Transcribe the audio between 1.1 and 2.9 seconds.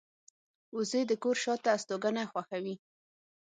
کور شاته استوګنه خوښوي